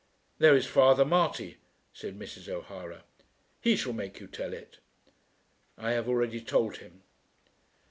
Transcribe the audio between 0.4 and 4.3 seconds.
is Father Marty," said Mrs. O'Hara. "He shall make you